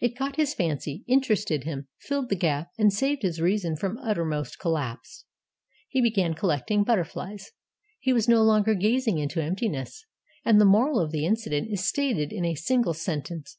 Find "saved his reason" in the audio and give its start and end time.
2.90-3.76